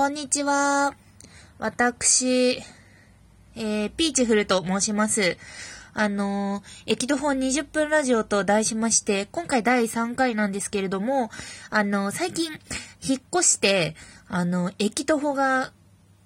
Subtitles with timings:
[0.00, 0.94] こんにちは。
[1.58, 2.56] 私、
[3.54, 5.36] えー、ピーチフルと申します。
[5.92, 11.28] あのー、駅徒歩20分ラジオと題しまして、今回第3回なんですけれども、
[11.68, 12.50] あのー、最近、
[13.06, 13.94] 引っ越して、
[14.26, 15.70] あのー、駅徒歩が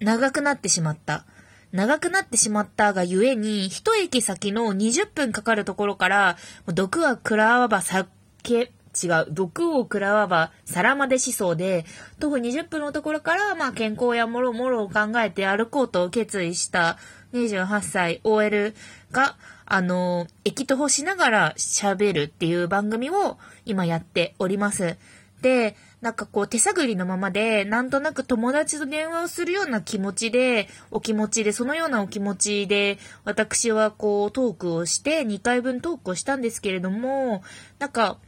[0.00, 1.24] 長くなってしまった。
[1.72, 6.36] 長くなってしまったがゆえに、一駅先の20分かかるところから、
[6.66, 8.70] 毒は食らわば酒、
[9.02, 9.26] 違う。
[9.30, 11.84] 毒を食らわば皿までしそうで、
[12.18, 16.98] 徒歩20分のところから、まあ健康やもろもろを考えて歩こうと決意した
[17.32, 18.74] 28歳 OL
[19.10, 19.36] が、
[19.66, 24.96] あの、駅徒歩しながら喋るっていう番組を今やっております。
[25.40, 37.42] で、なんかこう手探りのままで、なんとなく友達と電話をするような気持ちで、お気持ちで、そのようなお気持ちで、私はこうトークをして、2回分トークをしたんですけれども、
[37.78, 38.18] なんか、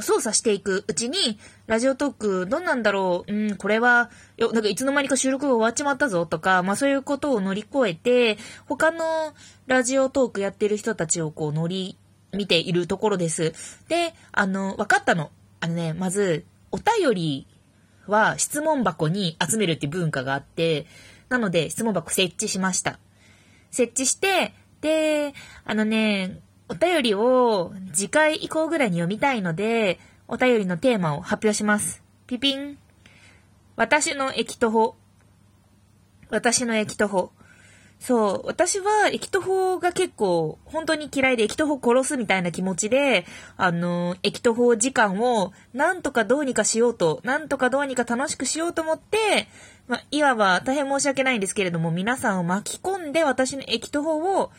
[0.00, 3.32] 操作していくうちに、ラジオトークどうなんだろう？
[3.32, 9.34] うん、これは、よ、なんかいつの間にか収録が終わっちまったぞとか、まあそういうことを乗り越えて、他の
[9.66, 11.96] ラジオトークやってる人たちをこう乗り、
[12.30, 13.54] 見ているところです。
[13.88, 15.30] で、あの、分かったの。
[15.60, 17.46] あのね、まず、お便り
[18.06, 20.84] は質問箱に集めるっていう文化があって、
[21.30, 22.98] なので質問箱設置しました。
[23.70, 25.32] 設置して、で、
[25.64, 32.02] あのね、お便りを次回以降ぐらいに読みたいので、お便りのテーマを発表します。
[32.26, 32.78] ピピン。
[33.76, 34.96] 私の駅徒歩。
[36.28, 37.32] 私の駅徒歩。
[38.00, 43.24] そう、私は駅徒歩が結構本当に嫌いで駅徒歩殺すみたいな気持ちで、
[43.56, 49.48] あの、駅徒歩時間をなんとかどうにかしようと、なんとかどうにか楽しくしようと思って、
[49.88, 54.52] ま、いわば大変申し訳ないんですけれども、皆さんを巻き込んで私の駅徒歩を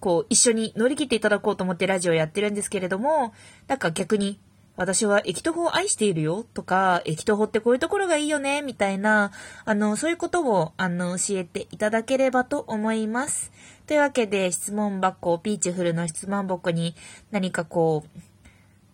[0.00, 3.32] こう、一緒に乗り切っていただこうと思ってラジオやってるんですけれども、
[3.68, 4.38] なんか逆に、
[4.76, 9.30] 私は駅徒歩を愛しているよとか、駅徒歩ってこういうところがいいよねみたいな、
[9.64, 13.52] あの、そういうことを、あの、教えていただければと思います。
[13.86, 16.96] というわけで、質問箱、ピーチフルの質問箱に
[17.30, 18.20] 何かこう、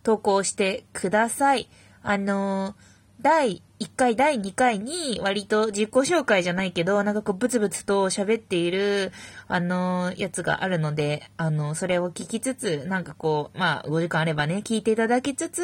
[0.02, 1.68] 投稿してください。
[2.02, 2.74] あの、
[3.22, 9.12] 第1回、第2回に割と自己紹介じゃないけど、なんかこうブツブツと喋っている、
[9.46, 15.62] あの、やつがあるので、あの、それを聞きつつ、なんかこう、まあ、5時間あればね、聞いていただきつつ、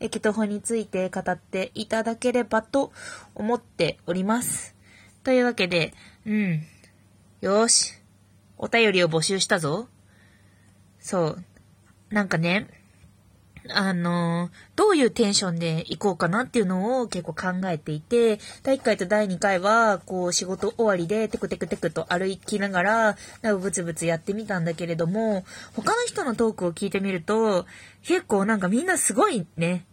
[0.00, 2.90] 駅徒歩について語っていただければと
[3.34, 4.74] 思っております。
[5.24, 5.92] というわけで、
[6.24, 6.62] うん。
[7.42, 7.92] よし。
[8.56, 9.88] お便りを募集したぞ。
[11.00, 11.44] そう。
[12.08, 12.83] なんかね、
[13.70, 25.44] あの、どういうテンションで行こうかなっていうのを結構考えていて、第1回と第2回は、こう仕事終わりでテクテクテクと歩きながら、なんかブツブツやってみたんだけれども、
[25.74, 27.64] 他の人のトークを聞いてみると、
[28.02, 29.86] 結構なんかみんなすごいね、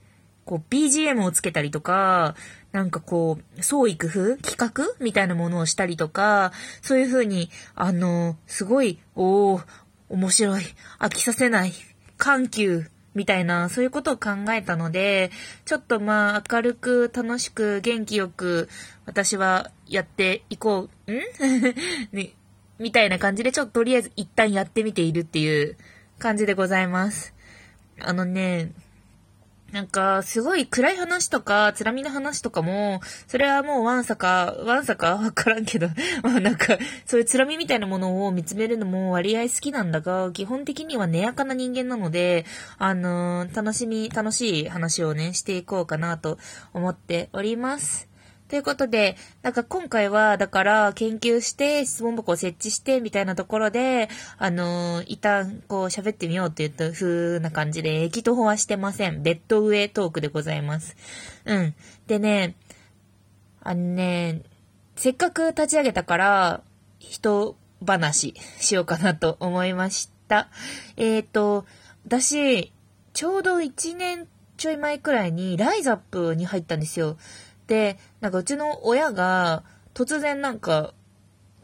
[0.43, 2.35] こう BGM をつけたりとか、
[2.73, 6.51] なんかこう、創意工夫企画みたいなものをしたりとか、
[6.81, 9.65] そういう風に、あの、すごい、おー、
[10.09, 10.63] 面白い、
[10.99, 11.73] 飽きさせない、
[12.17, 15.31] 緩急、みたいな、そういうことを考えたので、
[15.65, 18.69] ちょっとまあ、明るく、楽しく、元気よく、
[19.05, 21.21] 私はやっていこう、ん？
[22.13, 22.31] ね、
[22.79, 25.77] みたいな感じで、ちょっととりあえず一旦やってみているっていう
[26.19, 27.33] 感じでございます。
[27.99, 28.71] あのね、
[29.71, 35.87] なんか、すごい暗い話とか、つらみの話とかも、それはもうワンサか、ワンサかわからんけど、
[36.23, 42.45] まあなんか、そういうつらみみたいなものを見つめるのも割合好きなんだが、基本的には寝やかな人間なので、
[42.77, 46.37] あのー、楽しみ、楽しい話をね、していこうかなと
[46.73, 48.10] 思っております。
[48.51, 59.23] ということで、なんか今回は、だから研究して質問箱を設置してみたいなところで、あのー、一旦こう喋ってみようって言った風な感じで、駅徒歩はしてません。
[59.23, 60.97] ベッド上トークでございます。
[61.45, 61.73] うん。
[62.07, 62.57] でね、
[63.61, 64.41] あのね、
[64.97, 66.61] せっかく立ち上げたから、
[66.99, 67.55] 人
[67.87, 70.49] 話しようかなと思いました。
[70.97, 71.65] えっ、ー、と、
[72.05, 72.73] 私、
[73.13, 74.27] ちょうど1年
[74.61, 77.17] ちょい前くらいにライザップに入ったんですよ。
[77.71, 79.63] で、なんかうちの親が
[79.93, 80.93] 突然なんか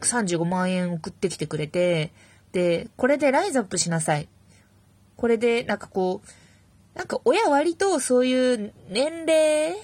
[0.00, 2.12] 35万円送ってきてくれて、
[2.52, 4.26] で、これでライズアップしなさい。
[5.18, 9.76] これでなんかこう、なんか親割とそういう年齢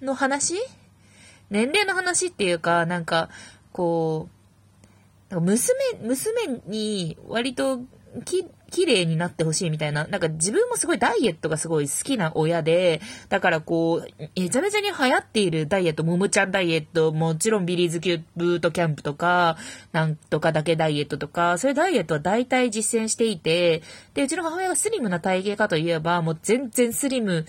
[0.00, 0.54] の話？
[1.50, 3.28] 年齢の話っていうか、なんか、
[3.72, 4.28] こ
[5.32, 7.80] う、娘、娘に割と
[8.24, 10.06] き、綺麗になってほしいみたいな。
[10.06, 19.58] なんか自分もすごいダイエットがすごい好きな親で、だからこう、めちゃめちゃに流行っているダイエット、ももちゃんダイエット、もちろんビリーズキューブートキャンプとか、
[19.92, 23.82] なんとかだけダイエットとか、そういうダイエットは大体実践していて、
[24.14, 27.46] で、うちの母親がスリムな体型かといえば、もう全然スリム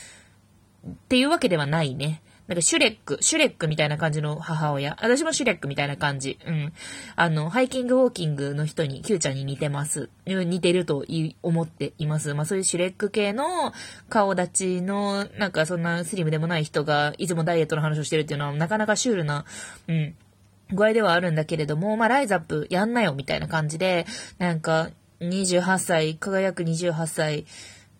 [0.89, 2.21] っていうわけではないね。
[2.47, 4.97] なんかシュレック、シュレックみたいな感じの母親。
[5.01, 6.37] 私もシュレックみたいな感じ。
[6.45, 6.73] うん。
[7.15, 10.09] あの、ハイキングウォーキングの人に、キューちゃんに似てます。
[10.25, 11.05] 似てると
[11.41, 12.33] 思っています。
[12.33, 13.71] まあそういうシュレック系の
[14.09, 19.45] 顔立ちの、なんかそんなスリムでもない人が、いつもダイエットの話をしてるっていうのは、なかなかシュールな、
[19.87, 20.15] うん、
[20.73, 24.05] 具合ではあるんだけれども、まあライズアップやんなよみたいな感じで、
[24.37, 24.89] なんか、
[25.21, 27.45] 28歳、輝く28歳、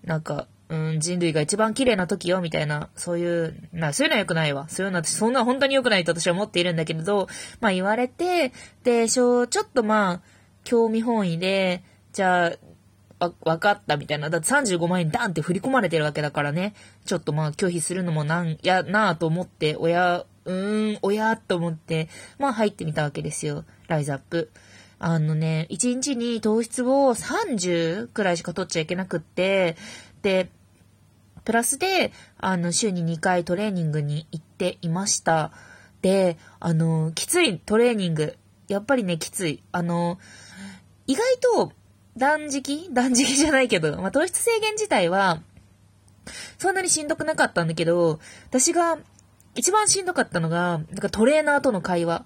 [0.03, 4.67] なんか、うん、人類が一番綺麗な時よ、みたいな、そういう、な、そういうのは良くないわ。
[4.69, 7.27] そういうのは、そんな本当に良くないと私は思っているんだけれど、
[7.59, 10.21] まあ言われて、で、しょちょっとまあ、
[10.63, 11.83] 興味本位で、
[12.13, 12.51] じゃあ、
[13.19, 14.29] わ、わかったみたいな。
[14.29, 16.73] だって35万円ダンって振り込まれてるわけだからね。
[17.05, 23.65] ちょっとまあ拒否するのもなん、やなぁと思って、親、うーん、親と思って、まあ入ってみたわけですよ。
[23.87, 24.51] ライズアップ。
[25.05, 29.75] あのね、1日に糖質を30くらいしか取っちゃいけなくって、
[30.21, 30.49] で、
[31.43, 35.51] プラスで、あの、週に2回トレーニングに行っていました。
[36.01, 38.37] で、あの、きついトレーニング。
[38.69, 39.61] やっぱりね、きつい。
[39.73, 40.19] あの、
[41.05, 41.73] 意外と、
[42.15, 42.87] 断食？
[42.93, 45.41] 断食 じゃないけど、まあ、糖質制限自体は、
[46.57, 48.97] そんなにしんどくなかったんだけど、私が
[49.53, 52.23] 一番しんどかったのが、なんかトレーナーとの会話。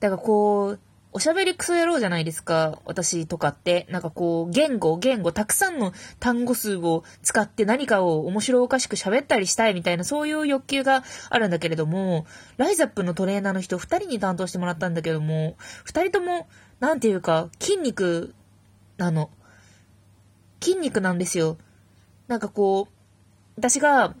[0.00, 0.80] だからこう、
[1.16, 3.86] おしゃべりクソ野郎じゃないですか、私とかって。
[3.88, 12.26] なんかこう、言語、言語、たくさんの単語数を使って何かを面白おかしく喋ったりしたいみたいな、そういう欲求があるんだけれども、
[12.56, 16.48] ライザップのトレーナーの人二人に担当してもらったんだけども、二人とも、
[16.80, 18.34] なんていうか、筋肉
[18.96, 19.30] なの。
[20.60, 21.58] 筋肉なんですよ。
[22.26, 22.92] なんかこう、
[23.56, 24.12] 私が、ああ、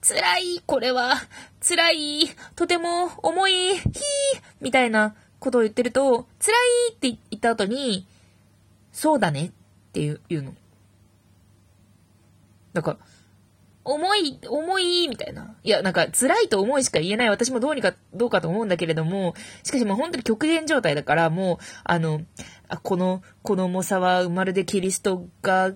[0.00, 1.16] 辛い、これは、
[1.60, 3.82] 辛い、とても重い、ひー、
[4.62, 5.14] みたいな
[5.44, 6.52] ことを言ってると、辛
[6.90, 8.06] いって言った後に、
[8.92, 9.50] そうだねっ
[9.92, 10.54] ていう言うの。
[12.72, 12.98] なんか、
[13.84, 15.54] 重い、重い、みたいな。
[15.62, 17.28] いや、なんか、辛いと重いしか言えない。
[17.28, 22.22] 私もどうにか、どうかと思うんだけれども、しかしもう本当に極限状態だから、もう、あの、
[22.68, 25.72] あこの、この重さは、まるでキリストが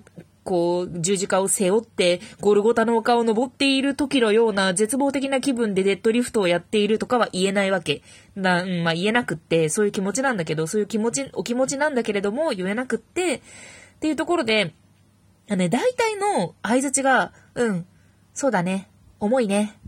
[0.48, 8.00] こう、十字架を背負って、ゴルゴタの丘を登っている時のような絶望的な気分でデッドリフトをやっているとかは言えないわけ。
[8.34, 13.40] な、うん、まあ言えなくって、そういう気持ちなんだけど、そういう気持ち、お気持ちなんだけれども、言えなくって、っ
[14.00, 14.72] ていうところで、
[15.50, 17.86] あね、大体の合図が、うん、
[18.32, 18.88] そうだね、
[19.20, 19.78] 重いね、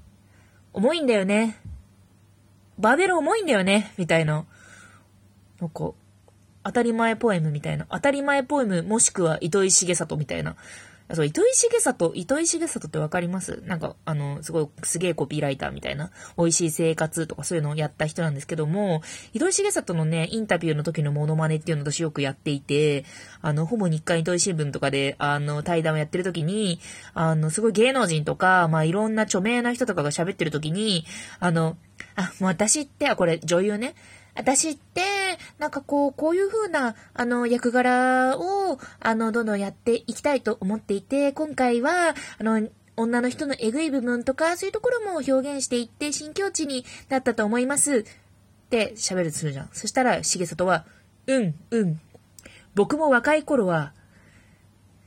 [0.75, 1.57] 重いんだよね、
[2.79, 4.45] バーベル重いんだよね、みたいな。
[5.59, 5.93] なんか、
[6.63, 7.87] 当たり前ポエムみたいな。
[7.91, 10.57] 当たり前ポエムもしくは糸井重里みたいな。
[11.13, 13.65] そう、糸井重里、糸井重里ってわかります？
[13.67, 19.03] なんか、あの、すごい、すげえコピーライターみたいな、美味しい生活とかそういうのをやった人なんですけども、
[19.33, 23.05] 糸井重里のね、インタビューの時のモノマネっていうのを私よくやっていて、
[23.43, 26.79] あの、ほぼ日刊糸井新聞とかで、あの、対談をやってる時に、
[27.13, 31.07] あの、すごい芸能人とか、まあ、いろんな著名な人とかが喋ってる時に、
[31.41, 31.77] あの、
[32.15, 33.97] あ、もう私って、あ、これ女優ね。
[34.35, 35.03] 私って、
[35.59, 47.99] なんかこう、こういう風な、あの、役柄を、あの、どんどんやっていきたいと思っていて、今回は、あの、女の人のえぐい部分とか、そういうところも表現していって、新境地になったと思います。
[47.99, 49.69] って喋るとするじゃん。
[49.73, 50.87] そしたら、重里は、
[51.27, 52.01] うん、うん。
[52.75, 53.93] 僕も若い頃は、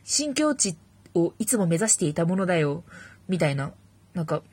[0.04, 0.78] 新境地
[1.16, 2.84] をいつも目指していたものだよ。
[3.28, 3.74] みたいな。
[4.14, 4.44] なんか、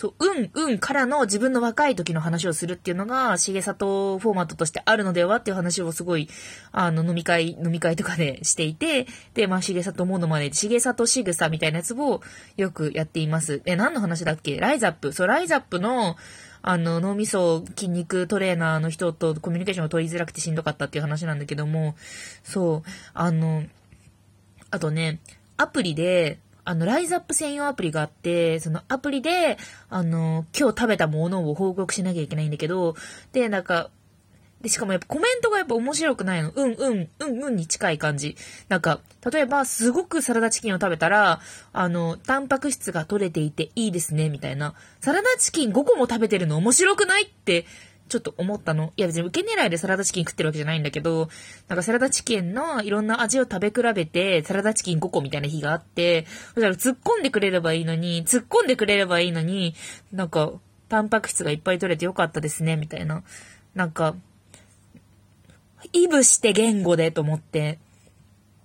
[0.00, 6.26] そう、うん、うんからの自分の若い時の話をするっていうのが、重里フォーマットとしてあるのではっていう話をすごい、
[6.72, 12.22] あの、飲み会、飲み会とかでしていて、で、まあ、重里ものまで、重里仕草みたいなやつを
[12.56, 13.60] よくやっています。
[13.66, 14.56] え、何の話だっけ？
[14.58, 15.12] ライザップ。
[15.12, 16.16] そう、ライザップの、
[16.62, 21.94] あの、脳みそ筋肉トレーナーの人とコミュニケーションを取りづらくてしんどかったっていう話なんだけども、
[22.42, 23.64] そう、あの、
[24.70, 25.20] あとね、
[25.58, 32.94] アプリで、あの、ライズアップ専用アプリがあって、そのアプリで、あの、今日食べたものを報告しなきゃいけないんだけど、
[33.32, 33.90] で、なんか、
[34.60, 36.52] で、しかもやっぱコメントがやっぱ面白くないの。
[36.54, 38.36] うんうん、うんうんに近い感じ。
[38.68, 39.00] なんか、
[39.32, 41.40] 例えば、すごくサラダチキンを食べたら、
[41.72, 44.74] あの、タンパク質が取れていていいですね、みたいな。
[45.00, 47.64] サラダチキン5個も食べてるの面白くないって
[48.10, 48.92] ちょっと思ったの。
[48.96, 51.28] いや別に受け狙いでサラダチキン食ってるわけじゃないんだけど、
[51.68, 59.74] なんかサラダチキンのいろんな味を食べ比べて、サラダチキン5個みたいな日があって、そしたら突っ込んでくれればいいのに、突っ込んでくれればいいのに、
[60.12, 60.52] なんか、
[60.88, 63.22] タンパク質がいっぱい取れてよかったですね、みたいな。
[63.74, 64.16] なんか、
[65.92, 67.78] イブして言語でと思って、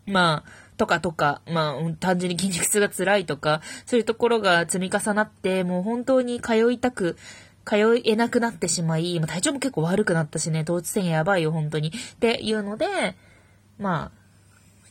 [0.08, 7.16] まあ、とかとか、まあ、単純に筋肉痛が辛いとか、そういうところが積み重なって、もう本当に通いたく
[7.66, 11.90] 通えなくなってしまい、体調も結構悪くなったしね、糖質制限やばいよ、本当に。
[11.90, 13.16] っていうので、
[13.80, 14.26] まあ、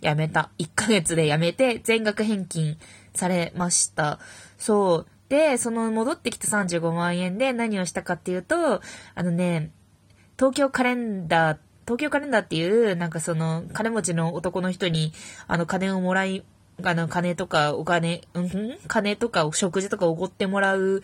[0.00, 0.50] やめた。
[0.58, 2.76] 1ヶ月でやめて、全額返金
[3.14, 4.18] されました。
[4.58, 5.06] そう。
[5.28, 8.82] で、その戻ってきた35万円で何をしたかっていうと、
[9.14, 9.70] あのね、
[10.36, 15.12] 東京カレンダー、東京カレンダーっていう、なんかその、金持ちの男の人に、
[15.46, 16.44] あの、金をもらい、
[16.82, 21.02] あの、金とかお金、うん金とか食事とかおごってもらう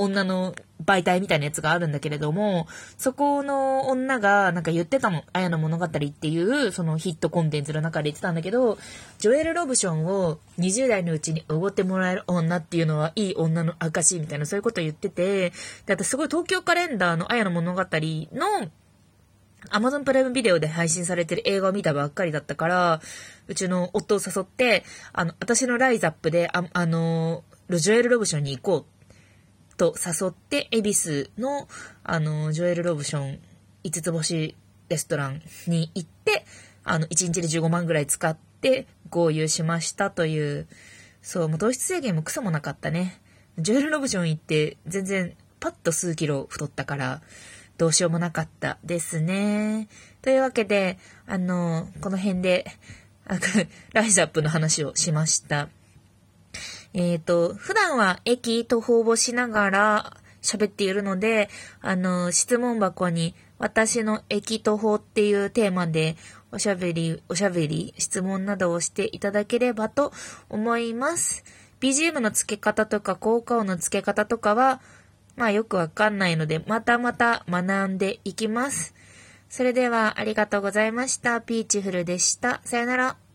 [0.00, 0.54] 女の
[0.84, 2.66] 媒体みたいなやつがあるんだけれども、
[2.96, 8.78] そこの女がなんか言ってたの、あやの物語っていうそのヒットコンテンツの中で言ってたんだけど、
[9.18, 15.52] ジョエル・ロブションを20代のうちにおごってもらえる女っていうのはいい女の証みたいなそういうこと言ってて、
[15.86, 18.70] で、あとすごい東京カレンダーのあやの物語の
[19.68, 23.00] アマゾンプライムビデオで配信されてる映画を見たばっかりだったから、
[23.46, 28.99] うちの夫を誘って、あの、私のライザップで、あ、あの、ジョエル・ロブションに行こう
[29.80, 31.66] と誘って、恵比寿の、
[32.04, 33.38] あの、ジョエル・ロブション
[33.82, 34.54] 5つ星
[34.90, 36.44] レストランに行って、
[36.84, 40.66] あの、1日で15万ぐらい使って合流しましたという、
[41.22, 43.22] そう、もう糖質制限もクソもなかったね。
[43.58, 47.22] ジョエル・ロブション行って全然パッと数キロ太ったから、
[47.78, 49.88] どうしようもなかったですね。
[50.20, 52.66] というわけで、あの、この辺で、
[53.94, 55.70] ライズアップの話をしました。
[56.92, 61.48] えっ、ー、と、普段は駅と応募しながら喋っているので、
[61.80, 66.16] あの、質問箱に私の駅徒歩っていうテーマで
[66.52, 70.12] おしゃべり、おしゃべり、質問などをしていただければと
[70.48, 71.44] 思います。
[71.80, 74.80] BGM の付け方とか効果音の付け方とかは、
[75.36, 78.94] まあよくわかんないので、またまた学んでいきます。
[79.48, 81.40] それではありがとうございました。
[81.40, 82.60] ピーチフルでした。
[82.64, 83.29] さよなら。